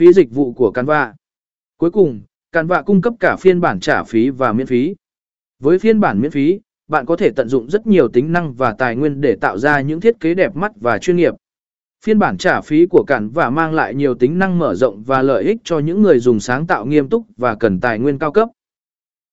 [0.00, 1.14] Phí dịch vụ của Canva.
[1.76, 2.20] Cuối cùng,
[2.52, 4.94] Canva cung cấp cả phiên bản trả phí và miễn phí.
[5.58, 8.74] Với phiên bản miễn phí, bạn có thể tận dụng rất nhiều tính năng và
[8.78, 11.34] tài nguyên để tạo ra những thiết kế đẹp mắt và chuyên nghiệp.
[12.04, 15.44] Phiên bản trả phí của Canva mang lại nhiều tính năng mở rộng và lợi
[15.44, 18.48] ích cho những người dùng sáng tạo nghiêm túc và cần tài nguyên cao cấp.